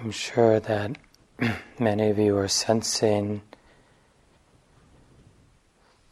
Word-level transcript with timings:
I'm 0.00 0.12
sure 0.12 0.60
that 0.60 0.96
many 1.80 2.08
of 2.08 2.20
you 2.20 2.36
are 2.36 2.46
sensing 2.46 3.42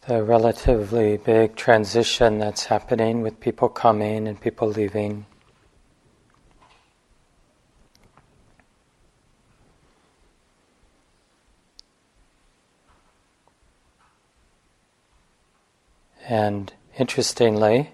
the 0.09 0.25
relatively 0.25 1.19
big 1.19 1.55
transition 1.55 2.39
that's 2.39 2.65
happening 2.65 3.23
with 3.23 3.39
people 3.39 3.69
coming 3.69 4.27
and 4.27 4.41
people 4.41 4.67
leaving. 4.67 5.25
And 16.29 16.73
interestingly, 16.99 17.93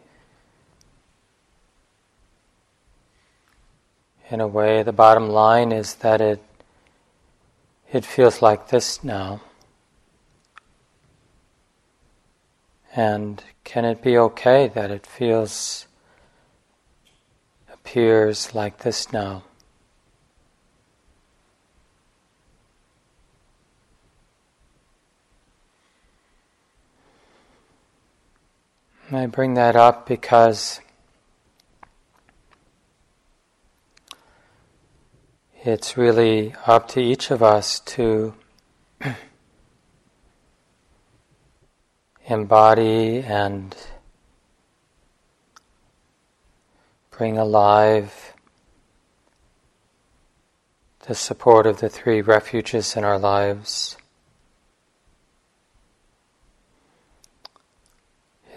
in 4.33 4.41
a 4.41 4.47
way, 4.47 4.83
the 4.83 4.93
bottom 4.93 5.29
line 5.29 5.73
is 5.73 5.97
that 5.97 6.23
it 6.23 6.43
it 7.93 8.07
feels 8.07 8.41
like 8.41 8.69
this 8.69 9.05
now. 9.05 9.43
And 12.97 13.45
can 13.65 13.85
it 13.85 14.03
be 14.03 14.17
okay 14.17 14.69
that 14.69 14.91
it 14.91 15.07
feels 15.07 15.87
appears 17.71 18.55
like 18.55 18.79
this 18.79 19.13
now? 19.13 19.43
I 29.11 29.27
bring 29.27 29.53
that 29.55 29.77
up 29.77 30.07
because 30.07 30.81
it's 35.65 35.97
really 35.97 36.53
up 36.67 36.89
to 36.89 37.01
each 37.01 37.31
of 37.31 37.41
us 37.41 37.79
to 37.79 38.35
embody 42.27 43.21
and 43.21 43.77
bring 47.13 47.39
alive 47.39 48.35
the 51.07 51.15
support 51.15 51.65
of 51.67 51.79
the 51.79 51.89
three 51.89 52.21
refuges 52.21 52.97
in 52.97 53.05
our 53.05 53.19
lives. 53.19 53.97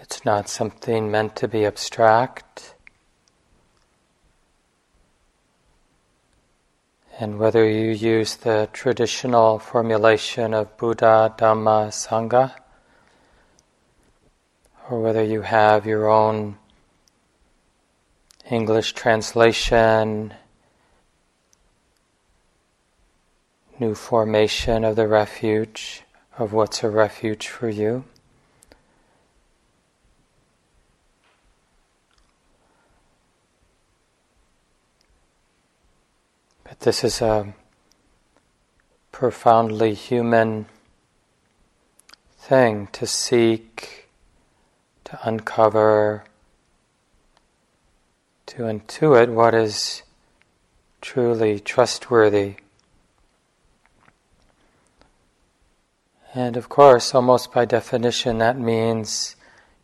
It's 0.00 0.24
not 0.24 0.48
something 0.48 1.08
meant 1.08 1.36
to 1.36 1.46
be 1.46 1.64
abstract. 1.64 2.75
And 7.18 7.38
whether 7.38 7.66
you 7.66 7.92
use 7.92 8.36
the 8.36 8.68
traditional 8.74 9.58
formulation 9.58 10.52
of 10.52 10.76
Buddha, 10.76 11.34
Dhamma, 11.38 11.88
Sangha, 11.88 12.52
or 14.90 15.00
whether 15.00 15.24
you 15.24 15.40
have 15.40 15.86
your 15.86 16.08
own 16.10 16.58
English 18.50 18.92
translation, 18.92 20.34
new 23.80 23.94
formation 23.94 24.84
of 24.84 24.96
the 24.96 25.08
refuge, 25.08 26.02
of 26.36 26.52
what's 26.52 26.84
a 26.84 26.90
refuge 26.90 27.48
for 27.48 27.70
you. 27.70 28.04
But 36.78 36.84
this 36.84 37.04
is 37.04 37.22
a 37.22 37.54
profoundly 39.12 39.94
human 39.94 40.66
thing 42.38 42.88
to 42.92 43.06
seek, 43.06 44.08
to 45.04 45.18
uncover, 45.22 46.24
to 48.46 48.62
intuit 48.64 49.32
what 49.32 49.54
is 49.54 50.02
truly 51.00 51.60
trustworthy. 51.60 52.56
And 56.34 56.56
of 56.56 56.68
course, 56.68 57.14
almost 57.14 57.52
by 57.52 57.64
definition, 57.64 58.38
that 58.38 58.58
means 58.58 59.36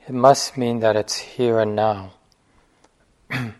it 0.06 0.12
must 0.12 0.58
mean 0.58 0.81
that 0.81 0.97
it's 0.97 1.16
here 1.16 1.58
and 1.58 1.75
now. 1.75 2.12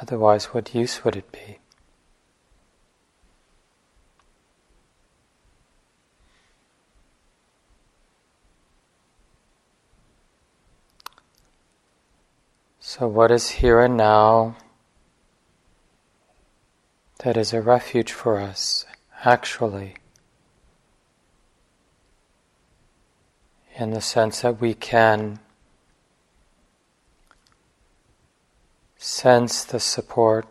Otherwise, 0.00 0.46
what 0.46 0.74
use 0.74 1.04
would 1.04 1.16
it 1.16 1.30
be? 1.30 1.58
So, 12.98 13.08
what 13.08 13.30
is 13.30 13.50
here 13.50 13.82
and 13.82 13.94
now 13.94 14.56
that 17.18 17.36
is 17.36 17.52
a 17.52 17.60
refuge 17.60 18.10
for 18.10 18.40
us, 18.40 18.86
actually? 19.22 19.96
In 23.78 23.90
the 23.90 24.00
sense 24.00 24.40
that 24.40 24.62
we 24.62 24.72
can 24.72 25.40
sense 28.96 29.62
the 29.62 29.78
support, 29.78 30.46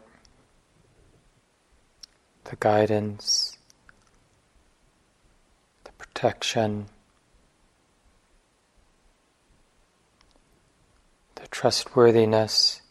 the 2.43 2.57
guidance, 2.57 3.57
the 5.83 5.91
protection. 5.93 6.89
Trustworthiness. 11.51 12.81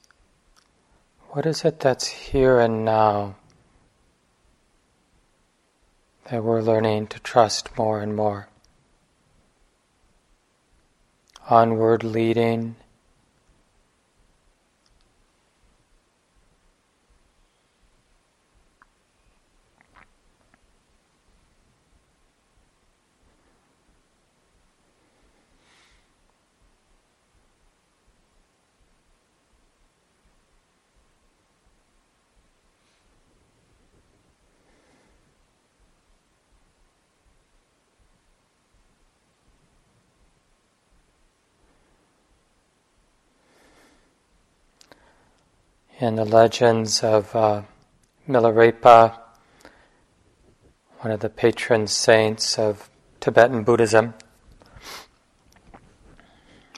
What 1.30 1.46
is 1.46 1.64
it 1.64 1.80
that's 1.80 2.06
here 2.06 2.60
and 2.60 2.84
now 2.84 3.36
that 6.30 6.42
we're 6.42 6.62
learning 6.62 7.08
to 7.08 7.20
trust 7.20 7.76
more 7.76 8.00
and 8.00 8.14
more? 8.14 8.48
Onward 11.50 12.04
leading 12.04 12.76
in 46.00 46.16
the 46.16 46.24
legends 46.24 47.04
of 47.04 47.34
uh, 47.36 47.62
Milarepa, 48.28 49.16
one 50.98 51.12
of 51.12 51.20
the 51.20 51.28
patron 51.28 51.86
saints 51.86 52.58
of 52.58 52.90
Tibetan 53.20 53.62
Buddhism. 53.62 54.14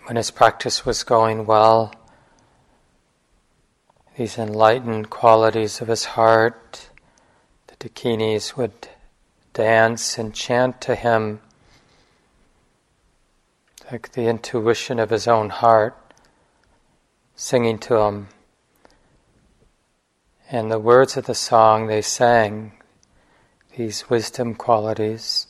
When 0.04 0.16
his 0.16 0.30
practice 0.30 0.84
was 0.84 1.02
going 1.02 1.46
well, 1.46 1.94
these 4.18 4.36
enlightened 4.36 5.08
qualities 5.08 5.80
of 5.80 5.88
his 5.88 6.04
heart, 6.04 6.90
the 7.68 7.76
dakinis 7.76 8.56
would 8.56 8.88
dance 9.54 10.18
and 10.18 10.34
chant 10.34 10.80
to 10.82 10.94
him 10.94 11.40
like 13.90 14.12
the 14.12 14.28
intuition 14.28 14.98
of 14.98 15.10
his 15.10 15.26
own 15.26 15.48
heart, 15.48 15.96
singing 17.34 17.78
to 17.78 17.96
him 17.96 18.28
and 20.50 20.70
the 20.70 20.78
words 20.78 21.16
of 21.16 21.26
the 21.26 21.34
song 21.34 21.86
they 21.86 22.02
sang, 22.02 22.72
these 23.76 24.08
wisdom 24.08 24.54
qualities, 24.54 25.48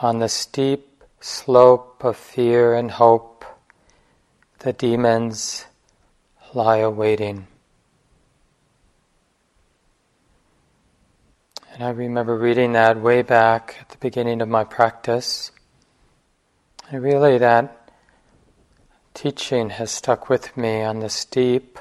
on 0.00 0.18
the 0.18 0.28
steep 0.28 1.04
slope 1.20 2.02
of 2.02 2.16
fear 2.16 2.74
and 2.74 2.92
hope, 2.92 3.44
the 4.60 4.72
demons 4.72 5.66
lie 6.54 6.78
awaiting. 6.78 7.46
And 11.74 11.82
I 11.82 11.90
remember 11.90 12.36
reading 12.36 12.72
that 12.72 13.00
way 13.00 13.22
back 13.22 13.76
at 13.80 13.90
the 13.90 13.98
beginning 13.98 14.40
of 14.40 14.48
my 14.48 14.64
practice. 14.64 15.50
And 16.90 17.02
really, 17.02 17.38
that 17.38 17.90
teaching 19.14 19.70
has 19.70 19.90
stuck 19.90 20.28
with 20.28 20.56
me 20.56 20.82
on 20.82 21.00
the 21.00 21.08
steep 21.08 21.78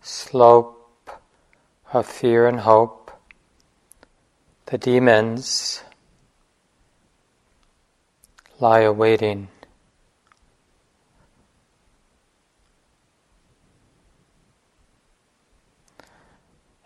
slope 0.00 0.79
of 1.92 2.06
fear 2.06 2.46
and 2.46 2.60
hope, 2.60 3.10
the 4.66 4.78
demons 4.78 5.82
lie 8.60 8.80
awaiting. 8.80 9.48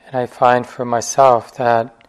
And 0.06 0.16
I 0.16 0.26
find 0.26 0.66
for 0.66 0.84
myself 0.84 1.54
that 1.56 2.08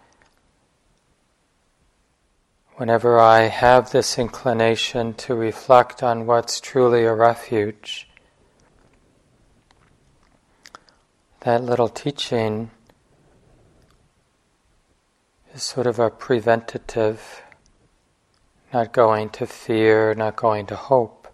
whenever 2.75 3.19
I 3.19 3.42
have 3.42 3.92
this 3.92 4.18
inclination 4.18 5.13
to 5.15 5.36
reflect 5.36 6.01
on 6.01 6.25
what's 6.25 6.62
truly 6.62 7.03
a 7.03 7.13
refuge, 7.13 8.07
that 11.42 11.63
little 11.63 11.89
teaching 11.89 12.71
is 15.56 15.63
sort 15.63 15.88
of 15.88 16.00
a 16.00 16.10
preventative, 16.10 17.42
not 18.74 18.92
going 18.92 19.30
to 19.30 19.48
fear, 19.48 20.13
not 20.13 20.36
going 20.36 20.66
to 20.66 20.75
hope. 20.75 21.30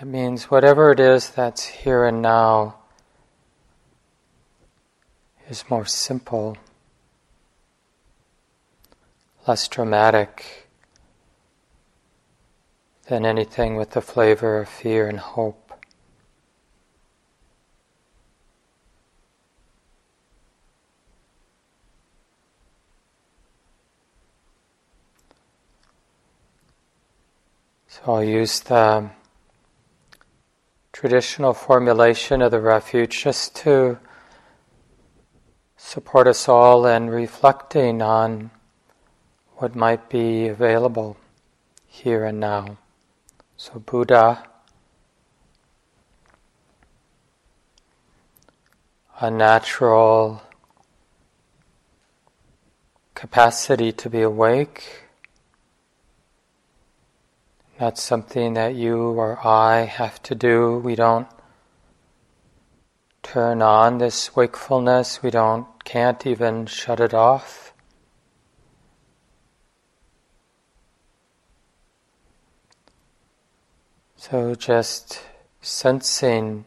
It 0.00 0.06
means 0.06 0.44
whatever 0.44 0.90
it 0.90 0.98
is 0.98 1.28
that's 1.28 1.66
here 1.66 2.06
and 2.06 2.22
now 2.22 2.76
is 5.50 5.68
more 5.68 5.84
simple 5.84 6.56
less 9.46 9.68
dramatic 9.68 10.68
than 13.08 13.26
anything 13.26 13.76
with 13.76 13.90
the 13.90 14.00
flavor 14.00 14.60
of 14.60 14.68
fear 14.68 15.08
and 15.08 15.18
hope. 15.18 15.59
So 27.92 28.02
I'll 28.06 28.22
use 28.22 28.60
the 28.60 29.10
traditional 30.92 31.52
formulation 31.52 32.40
of 32.40 32.52
the 32.52 32.60
refuge 32.60 33.24
just 33.24 33.56
to 33.56 33.98
support 35.76 36.28
us 36.28 36.48
all 36.48 36.86
in 36.86 37.10
reflecting 37.10 38.00
on 38.00 38.52
what 39.56 39.74
might 39.74 40.08
be 40.08 40.46
available 40.46 41.16
here 41.84 42.24
and 42.24 42.38
now. 42.38 42.78
So, 43.56 43.80
Buddha, 43.80 44.44
a 49.20 49.32
natural 49.32 50.44
capacity 53.16 53.90
to 53.90 54.08
be 54.08 54.22
awake. 54.22 55.09
Not 57.80 57.96
something 57.96 58.52
that 58.54 58.74
you 58.74 58.98
or 58.98 59.38
I 59.42 59.86
have 59.86 60.22
to 60.24 60.34
do. 60.34 60.76
We 60.84 60.94
don't 60.94 61.26
turn 63.22 63.62
on 63.62 63.96
this 63.96 64.36
wakefulness. 64.36 65.22
We 65.22 65.30
don't 65.30 65.66
can't 65.82 66.26
even 66.26 66.66
shut 66.66 67.00
it 67.00 67.14
off. 67.14 67.72
So 74.14 74.54
just 74.54 75.22
sensing 75.62 76.66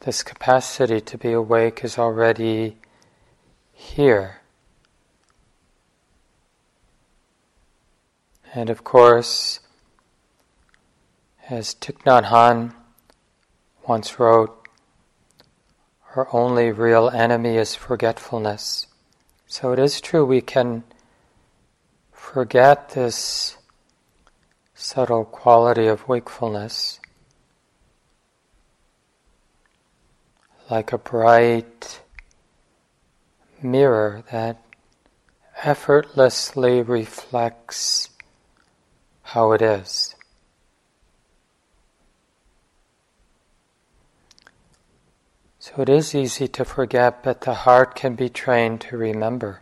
this 0.00 0.22
capacity 0.22 1.02
to 1.02 1.18
be 1.18 1.32
awake 1.32 1.84
is 1.84 1.98
already 1.98 2.78
here. 3.74 4.40
And 8.58 8.70
of 8.70 8.82
course, 8.82 9.60
as 11.48 11.76
Thich 11.76 12.02
Nhat 12.02 12.24
Hanh 12.24 12.74
once 13.86 14.18
wrote, 14.18 14.66
our 16.16 16.26
only 16.32 16.72
real 16.72 17.08
enemy 17.08 17.56
is 17.56 17.76
forgetfulness. 17.76 18.88
So 19.46 19.70
it 19.70 19.78
is 19.78 20.00
true 20.00 20.26
we 20.26 20.40
can 20.40 20.82
forget 22.10 22.88
this 22.88 23.56
subtle 24.74 25.24
quality 25.24 25.86
of 25.86 26.08
wakefulness, 26.08 26.98
like 30.68 30.92
a 30.92 30.98
bright 30.98 32.00
mirror 33.62 34.24
that 34.32 34.60
effortlessly 35.62 36.82
reflects 36.82 38.10
how 39.32 39.52
it 39.52 39.60
is. 39.60 40.14
So 45.58 45.82
it 45.82 45.90
is 45.90 46.14
easy 46.14 46.48
to 46.48 46.64
forget, 46.64 47.22
but 47.22 47.42
the 47.42 47.52
heart 47.52 47.94
can 47.94 48.14
be 48.14 48.30
trained 48.30 48.80
to 48.82 48.96
remember 48.96 49.60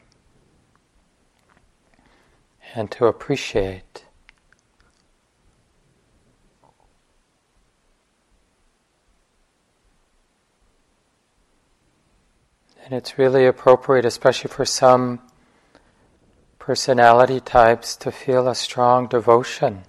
and 2.77 2.89
to 2.93 3.07
appreciate. 3.07 4.05
And 12.85 12.95
it's 12.95 13.19
really 13.19 13.47
appropriate, 13.47 14.05
especially 14.05 14.49
for 14.49 14.65
some 14.65 15.26
personality 16.67 17.39
types, 17.39 17.95
to 17.95 18.11
feel 18.11 18.49
a 18.49 18.55
strong 18.57 19.07
devotion. 19.07 19.85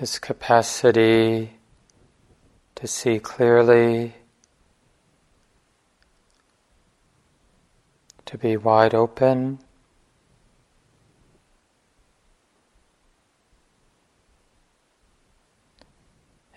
This 0.00 0.18
capacity 0.18 1.58
to 2.76 2.86
see 2.86 3.18
clearly, 3.18 4.14
to 8.24 8.38
be 8.38 8.56
wide 8.56 8.94
open. 8.94 9.58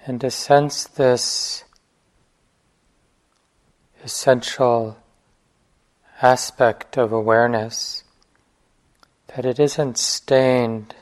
And 0.05 0.19
to 0.21 0.31
sense 0.31 0.85
this 0.85 1.63
essential 4.03 4.97
aspect 6.21 6.97
of 6.97 7.11
awareness 7.11 8.03
that 9.35 9.45
it 9.45 9.59
isn't 9.59 9.97
stained 9.97 10.95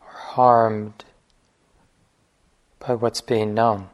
or 0.00 0.08
harmed 0.08 1.04
by 2.78 2.94
what's 2.94 3.20
being 3.20 3.54
known. 3.54 3.88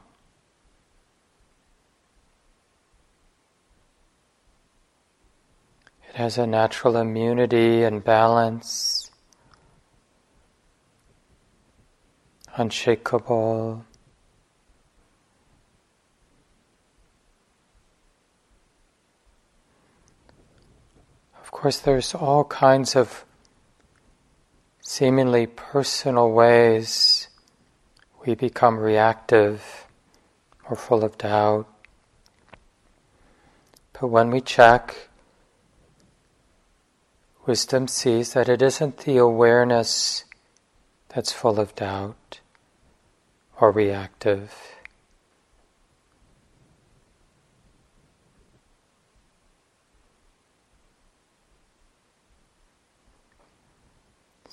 It 6.09 6.17
has 6.17 6.39
a 6.39 6.47
natural 6.47 6.97
immunity 6.97 7.83
and 7.83 8.03
balance, 8.03 9.11
unshakable. 12.57 13.85
Course, 21.59 21.81
there's 21.81 22.15
all 22.15 22.45
kinds 22.45 22.95
of 22.95 23.25
seemingly 24.81 25.45
personal 25.45 26.31
ways 26.31 27.27
we 28.25 28.37
become 28.37 28.79
reactive 28.79 29.89
or 30.71 30.77
full 30.77 31.03
of 31.03 31.19
doubt. 31.19 31.67
But 33.93 34.07
when 34.07 34.31
we 34.31 34.41
check, 34.41 35.09
wisdom 37.45 37.89
sees 37.89 38.35
that 38.35 38.49
it 38.49 38.63
isn't 38.63 38.99
the 38.99 39.17
awareness 39.17 40.23
that's 41.09 41.33
full 41.33 41.59
of 41.59 41.75
doubt 41.75 42.39
or 43.61 43.73
reactive. 43.73 44.78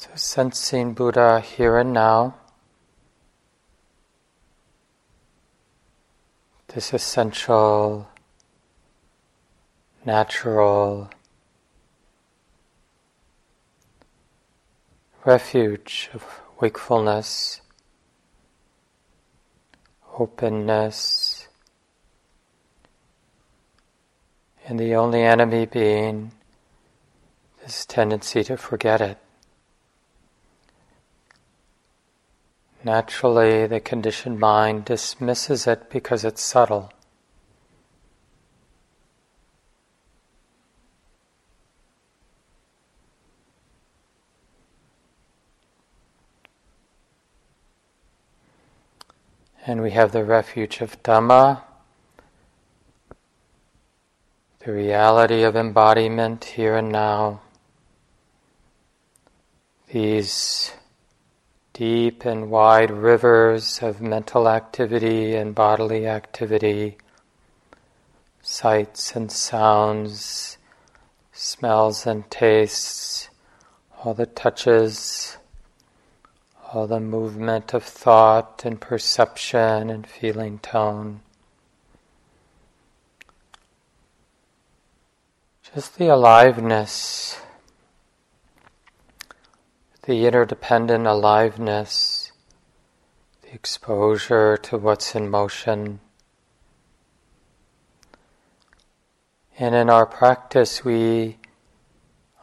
So 0.06 0.12
sensing 0.14 0.94
Buddha 0.94 1.40
here 1.40 1.80
and 1.80 1.92
now, 1.92 2.36
this 6.68 6.94
essential, 6.94 8.08
natural 10.06 11.10
refuge 15.26 16.12
of 16.14 16.24
wakefulness, 16.62 17.62
openness, 20.20 21.48
and 24.68 24.80
the 24.80 24.94
only 24.94 25.24
enemy 25.24 25.66
being 25.66 26.32
this 27.64 27.88
tendency 27.88 28.44
to 28.44 28.56
forget 28.56 29.02
it. 29.02 29.18
Naturally, 32.86 33.66
the 33.66 33.80
conditioned 33.80 34.40
mind 34.40 34.86
dismisses 34.86 35.66
it 35.66 35.90
because 35.90 36.24
it's 36.24 36.44
subtle. 36.44 36.94
And 49.66 49.82
we 49.82 49.90
have 49.90 50.12
the 50.12 50.24
refuge 50.24 50.80
of 50.82 51.02
Dhamma, 51.02 51.64
the 54.60 54.72
reality 54.72 55.42
of 55.42 55.56
embodiment 55.56 56.46
here 56.46 56.76
and 56.76 56.92
now. 56.92 57.42
These 59.92 60.72
deep 61.76 62.26
and 62.26 62.50
wide 62.50 62.90
rivers 62.90 63.80
of 63.84 64.02
mental 64.02 64.50
activity 64.50 65.36
and 65.36 65.54
bodily 65.54 66.08
activity, 66.08 66.98
sights 68.42 69.16
and 69.16 69.32
sounds, 69.32 70.58
smells 71.32 72.08
and 72.08 72.28
tastes, 72.32 73.30
all 74.04 74.16
the 74.16 74.26
touches 74.26 75.38
all 76.76 76.88
the 76.88 77.00
movement 77.00 77.74
of 77.74 77.84
thought 77.84 78.64
and 78.66 78.82
perception 78.82 79.90
and 79.90 80.06
feeling 80.06 80.60
tone. 80.60 81.22
Just 85.74 85.98
the 85.98 86.08
aliveness, 86.08 87.40
the 90.06 90.26
interdependent 90.26 91.08
aliveness, 91.08 92.32
the 93.42 93.54
exposure 93.54 94.58
to 94.58 94.78
what's 94.78 95.16
in 95.16 95.30
motion. 95.30 96.00
And 99.58 99.74
in 99.74 99.90
our 99.90 100.06
practice, 100.06 100.86
we 100.86 101.38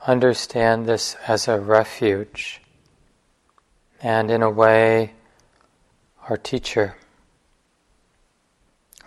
understand 0.06 0.86
this 0.86 1.16
as 1.28 1.46
a 1.46 1.60
refuge 1.60 2.60
and 4.02 4.32
in 4.32 4.42
a 4.42 4.50
way, 4.50 5.12
our 6.28 6.36
teacher, 6.36 6.96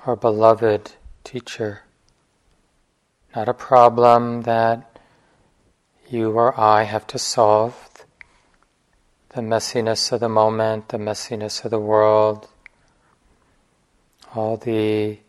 our 0.05 0.15
beloved 0.15 0.93
teacher. 1.25 1.81
Not 3.35 3.49
a 3.49 3.53
problem 3.53 4.43
that 4.43 4.99
you 6.09 6.31
or 6.31 6.57
I 6.57 6.83
have 6.83 7.05
to 7.07 7.19
solve. 7.19 7.84
The 9.35 9.41
messiness 9.41 10.13
of 10.13 10.21
the 10.21 10.29
moment, 10.29 10.87
the 10.87 10.97
messiness 10.97 11.65
of 11.65 11.71
the 11.71 11.79
world, 11.79 12.47
all 14.33 14.55
the 14.55 15.19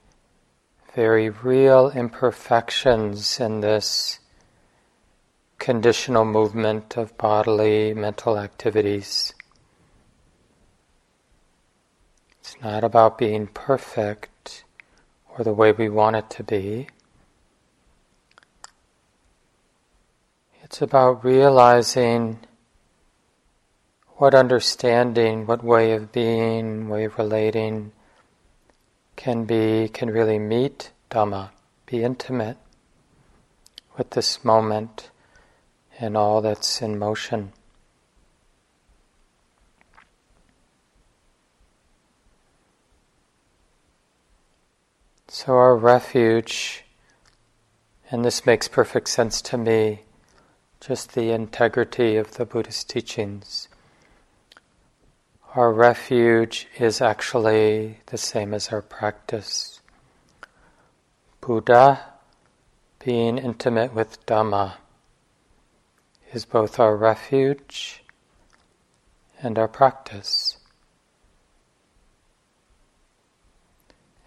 very 0.94 1.28
real 1.28 1.90
imperfections 1.90 3.40
in 3.40 3.62
this 3.62 4.20
conditional 5.58 6.24
movement 6.24 6.96
of 6.96 7.18
bodily 7.18 7.94
mental 7.94 8.38
activities. 8.38 9.34
It's 12.38 12.54
not 12.62 12.84
about 12.84 13.18
being 13.18 13.48
perfect 13.48 14.62
or 15.36 15.42
the 15.42 15.52
way 15.52 15.72
we 15.72 15.88
want 15.88 16.14
it 16.14 16.30
to 16.30 16.44
be. 16.44 16.86
It's 20.62 20.80
about 20.80 21.24
realizing 21.24 22.38
what 24.16 24.34
understanding, 24.34 25.46
what 25.46 25.62
way 25.62 25.92
of 25.92 26.10
being, 26.10 26.88
way 26.88 27.04
of 27.04 27.18
relating 27.18 27.92
can 29.14 29.44
be, 29.44 29.88
can 29.88 30.10
really 30.10 30.38
meet 30.38 30.90
Dhamma, 31.10 31.50
be 31.84 32.02
intimate 32.02 32.56
with 33.96 34.10
this 34.10 34.42
moment 34.42 35.10
and 35.98 36.16
all 36.16 36.40
that's 36.40 36.80
in 36.80 36.98
motion. 36.98 37.52
So, 45.28 45.52
our 45.52 45.76
refuge, 45.76 46.84
and 48.10 48.24
this 48.24 48.46
makes 48.46 48.68
perfect 48.68 49.10
sense 49.10 49.42
to 49.42 49.58
me, 49.58 50.00
just 50.80 51.12
the 51.12 51.30
integrity 51.30 52.16
of 52.16 52.36
the 52.36 52.46
Buddhist 52.46 52.88
teachings. 52.88 53.68
Our 55.56 55.72
refuge 55.72 56.68
is 56.78 57.00
actually 57.00 58.00
the 58.06 58.18
same 58.18 58.52
as 58.52 58.68
our 58.68 58.82
practice. 58.82 59.80
Buddha, 61.40 62.12
being 63.02 63.38
intimate 63.38 63.94
with 63.94 64.26
Dhamma, 64.26 64.74
is 66.34 66.44
both 66.44 66.78
our 66.78 66.94
refuge 66.94 68.04
and 69.40 69.58
our 69.58 69.66
practice. 69.66 70.58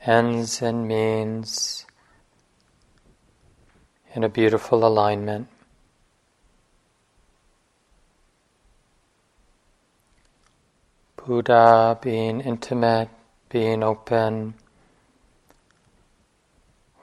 ends 0.05 0.61
and 0.61 0.87
means 0.87 1.85
in 4.15 4.23
a 4.23 4.29
beautiful 4.29 4.83
alignment. 4.83 5.47
Buddha 11.29 11.95
being 12.01 12.41
intimate, 12.41 13.07
being 13.49 13.83
open, 13.83 14.55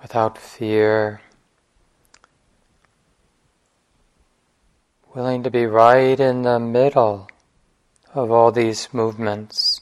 without 0.03 0.37
fear, 0.37 1.21
willing 5.15 5.45
to 5.45 5.51
be 5.53 5.65
right 5.65 6.19
in 6.19 6.43
the 6.43 6.59
middle 6.59 7.29
of 8.15 8.33
all 8.33 8.51
these 8.51 8.89
movements 8.93 9.81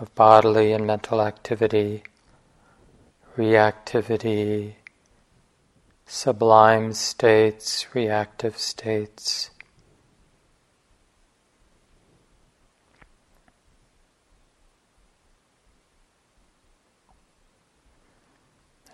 of 0.00 0.14
bodily 0.14 0.72
and 0.72 0.86
mental 0.86 1.20
activity, 1.20 2.04
reactivity, 3.36 4.76
sublime 6.06 6.94
states, 6.94 7.94
reactive 7.94 8.56
states. 8.56 9.50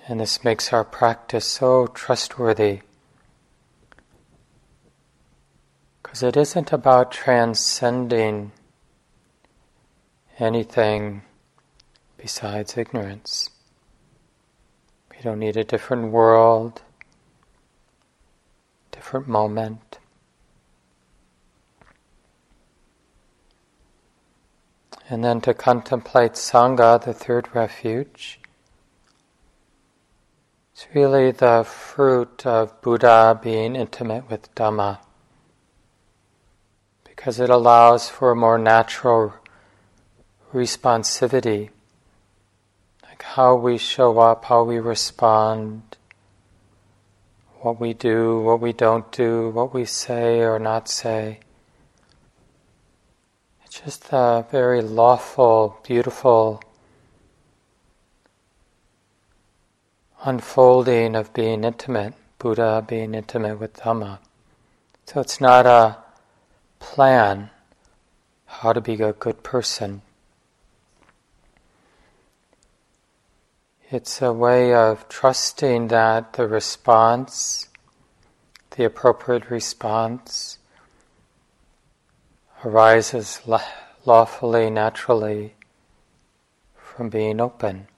And 0.09 0.18
this 0.18 0.42
makes 0.42 0.73
our 0.73 0.85
practice 0.85 1.44
so 1.44 1.87
trustworthy. 1.87 2.80
Because 6.02 6.23
it 6.23 6.37
isn't 6.37 6.73
about 6.73 7.12
transcending 7.12 8.50
anything 10.38 11.23
besides 12.16 12.76
ignorance. 12.76 13.49
We 15.11 15.18
don't 15.23 15.38
need 15.38 15.56
a 15.56 15.64
different 15.64 16.11
world, 16.11 16.82
different 18.90 19.28
moment. 19.28 19.99
And 25.09 25.23
then 25.23 25.40
to 25.42 25.54
contemplate 25.54 26.32
Sangha, 26.32 27.02
the 27.04 27.12
third 27.12 27.54
refuge. 27.54 28.41
It's 30.73 30.87
really 30.95 31.33
the 31.33 31.64
fruit 31.64 32.47
of 32.47 32.81
Buddha 32.81 33.38
being 33.43 33.76
intimate 33.76 34.31
with 34.31 34.55
Dhamma 34.55 35.00
because 37.05 37.38
it 37.38 37.50
allows 37.50 38.09
for 38.09 38.31
a 38.31 38.37
more 38.37 38.59
natural 38.59 39.35
responsivity, 40.52 41.69
like 43.05 43.23
how 43.23 43.55
we 43.55 43.76
show 43.76 44.19
up, 44.19 44.47
how 44.47 44.64
we 44.64 44.79
respond, 44.79 45.83
what 47.61 47.79
we 47.79 47.93
do, 47.93 48.41
what 48.41 48.61
we 48.61 48.73
don't 48.73 49.12
do, 49.12 49.50
what 49.50 49.75
we 49.75 49.85
say 49.85 50.41
or 50.41 50.59
not 50.59 50.88
say. 50.88 51.41
It's 53.64 53.81
just 53.81 54.09
a 54.11 54.47
very 54.50 54.81
lawful, 54.81 55.79
beautiful 55.85 56.62
unfolding 60.25 61.17
of 61.17 61.33
being 61.33 61.64
intimate, 61.64 62.14
Buddha 62.38 62.85
being 62.87 63.14
intimate 63.14 63.59
with 63.59 63.75
Dhamma. 63.75 64.19
So 65.07 65.21
it's 65.21 65.41
not 65.41 65.67
a 65.67 65.99
plan 66.79 67.50
how 68.47 68.73
to 68.73 68.81
be 68.81 68.95
a 68.95 69.12
good 69.12 69.43
person. 69.43 70.02
It's 73.91 74.23
a 74.23 74.33
way 74.33 74.73
of 74.73 75.09
trusting 75.09 75.88
that 75.88 76.35
the 76.35 76.47
response, 76.47 77.69
the 78.76 78.85
appropriate 78.85 79.50
response, 79.50 80.59
arises 82.64 83.41
lawfully, 84.07 84.71
naturally 84.71 85.55
from 86.76 87.11
being 87.11 87.41
open 87.41 87.88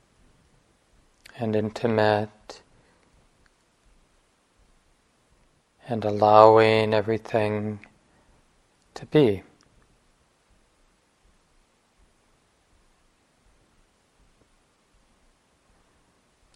and 1.38 1.56
intimate 1.56 2.62
and 5.88 6.04
allowing 6.04 6.94
everything 6.94 7.80
to 8.94 9.06
be. 9.06 9.42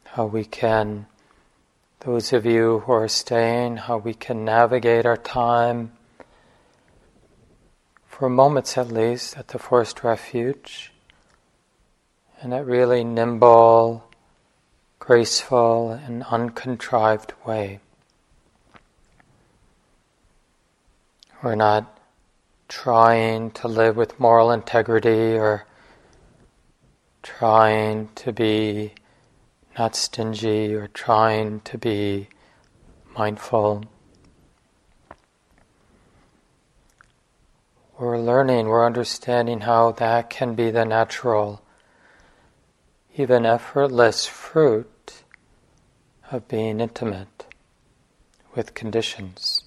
How 0.05 0.27
we 0.27 0.45
can, 0.45 1.07
those 2.01 2.33
of 2.33 2.47
you 2.47 2.81
who 2.81 2.93
are 2.93 3.09
staying, 3.09 3.77
how 3.77 3.99
we 3.99 4.15
can 4.15 4.45
navigate 4.45 5.07
our 5.07 5.17
time 5.17 5.93
for 8.07 8.29
moments 8.29 8.77
at 8.77 8.89
least 8.89 9.37
at 9.37 9.49
the 9.49 9.59
forest 9.59 10.03
refuge 10.03 10.93
and 12.41 12.53
that 12.53 12.67
really 12.67 13.05
nimble, 13.05 14.08
graceful, 14.99 15.91
and 15.91 16.23
uncontrived 16.25 17.33
way. 17.47 17.81
We're 21.43 21.55
not 21.55 21.99
trying 22.69 23.53
to 23.53 23.69
live 23.69 23.97
with 23.97 24.19
moral 24.21 24.51
integrity 24.51 25.37
or 25.37 25.65
trying 27.23 28.09
to 28.17 28.33
be 28.33 28.93
not 29.79 29.95
stingy 29.95 30.75
or 30.75 30.89
trying 30.89 31.61
to 31.61 31.79
be 31.79 32.29
mindful. 33.17 33.85
We're 37.99 38.19
learning, 38.19 38.67
we're 38.67 38.87
understanding 38.87 39.61
how 39.61 39.93
that 39.93 40.31
can 40.31 40.55
be 40.55 40.71
the 40.71 40.85
natural, 40.85 41.63
even 43.19 43.45
effortless 43.45 44.27
fruit 44.27 45.25
of 46.31 46.47
being 46.47 46.81
intimate 46.81 47.47
with 48.55 48.75
conditions. 48.75 49.63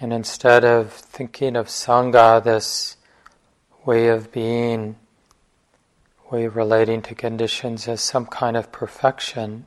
And 0.00 0.12
instead 0.12 0.64
of 0.64 0.92
thinking 0.92 1.56
of 1.56 1.66
Sangha, 1.66 2.42
this 2.42 2.96
way 3.84 4.08
of 4.08 4.30
being, 4.30 4.96
way 6.30 6.44
of 6.44 6.54
relating 6.54 7.02
to 7.02 7.14
conditions 7.14 7.88
as 7.88 8.00
some 8.00 8.26
kind 8.26 8.56
of 8.56 8.70
perfection, 8.70 9.66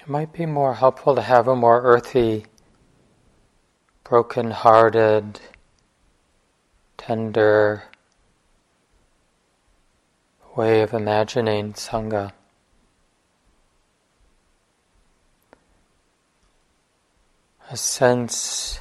it 0.00 0.08
might 0.08 0.32
be 0.32 0.46
more 0.46 0.74
helpful 0.74 1.14
to 1.14 1.20
have 1.22 1.46
a 1.46 1.54
more 1.54 1.82
earthy, 1.82 2.46
broken 4.10 4.50
hearted, 4.50 5.38
tender 6.98 7.84
way 10.56 10.82
of 10.82 10.92
imagining 10.92 11.72
Sangha. 11.72 12.32
a 17.70 17.76
sense 17.76 18.80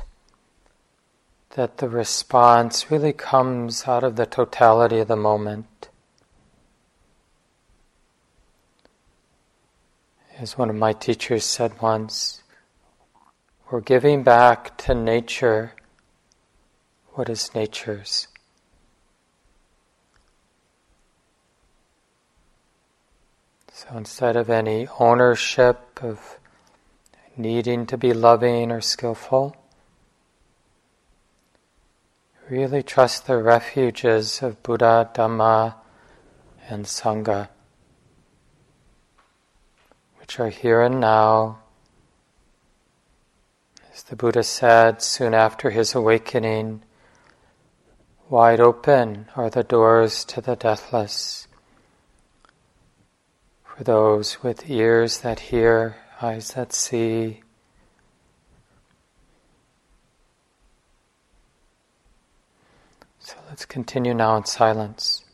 that 1.52 1.78
the 1.78 1.88
response 1.88 2.90
really 2.90 3.14
comes 3.14 3.88
out 3.88 4.04
of 4.04 4.16
the 4.16 4.26
totality 4.26 4.98
of 4.98 5.08
the 5.08 5.16
moment. 5.16 5.90
As 10.40 10.58
one 10.58 10.72
of 10.72 10.76
my 10.76 10.92
teachers 10.92 11.46
said 11.46 11.80
once, 11.80 12.42
we're 13.70 13.82
giving 13.82 14.24
back 14.24 14.78
to 14.78 14.96
nature 14.96 15.74
what 17.14 17.30
is 17.30 17.54
nature's. 17.54 18.28
So 23.72 23.88
instead 23.96 24.36
of 24.36 24.50
any 24.50 24.88
ownership 25.00 26.00
of 26.02 26.40
needing 27.40 27.86
to 27.86 27.98
be 27.98 28.12
loving 28.12 28.70
or 28.72 28.82
skillful. 28.82 29.56
Really 32.50 32.84
trust 32.84 33.28
the 33.28 33.38
refuges 33.38 34.42
of 34.42 34.62
Buddha, 34.62 35.10
Dhamma, 35.14 35.76
and 36.68 36.86
Sangha, 36.86 37.48
which 40.20 40.40
are 40.40 40.50
here 40.50 40.82
and 40.82 41.00
now. 41.00 41.59
As 44.00 44.04
the 44.04 44.16
Buddha 44.16 44.44
said 44.44 45.02
soon 45.02 45.34
after 45.34 45.72
his 45.72 45.94
awakening, 45.94 46.84
wide 48.30 48.62
open 48.62 49.28
are 49.36 49.50
the 49.50 49.62
doors 49.62 50.24
to 50.24 50.40
the 50.40 50.56
deathless. 50.56 51.50
For 53.66 53.84
those 53.84 54.42
with 54.42 54.70
ears 54.70 55.18
that 55.20 55.42
hear 55.52 55.98
eyes 56.22 56.54
that 56.54 56.72
see. 56.72 57.42
So 63.20 63.36
let's 63.50 63.66
continue 63.66 64.14
now 64.14 64.38
in 64.38 64.46
silence. 64.46 65.26